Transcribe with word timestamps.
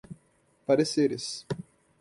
pareceres 0.65 1.45